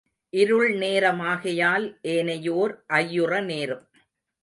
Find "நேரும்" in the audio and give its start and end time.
3.43-3.85